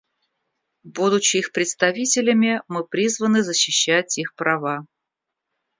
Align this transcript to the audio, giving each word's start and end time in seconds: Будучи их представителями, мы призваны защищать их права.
Будучи 0.97 1.37
их 1.37 1.51
представителями, 1.51 2.63
мы 2.67 2.83
призваны 2.87 3.43
защищать 3.43 4.17
их 4.17 4.33
права. 4.33 4.87